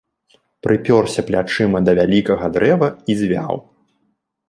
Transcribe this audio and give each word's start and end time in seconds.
Прыпёрся 0.67 1.25
плячыма 1.27 1.79
да 1.89 1.97
вялікага 2.01 2.45
дрэва 2.57 2.93
і 3.11 3.21
звяў. 3.25 3.55